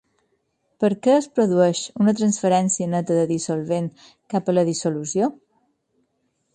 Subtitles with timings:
[0.83, 3.93] Per què es produeix una transferència neta de dissolvent
[4.35, 5.33] cap a la dissolució?